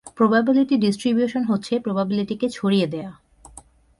[0.15, 3.11] Probability distribution হচ্ছে প্রবাবিলিটিকে ছড়িয়ে দেয়া।